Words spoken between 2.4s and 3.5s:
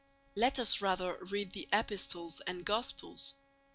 and Gospels.